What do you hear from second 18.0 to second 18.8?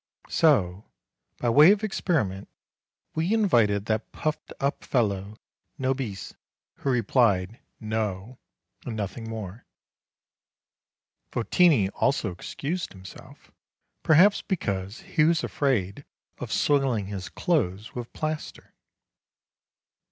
plaster.